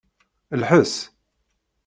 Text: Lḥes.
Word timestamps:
Lḥes. 0.61 0.95